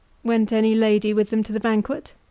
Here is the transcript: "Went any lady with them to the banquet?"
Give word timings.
"Went 0.23 0.51
any 0.51 0.73
lady 0.73 1.13
with 1.13 1.29
them 1.29 1.43
to 1.43 1.51
the 1.51 1.59
banquet?" 1.59 2.13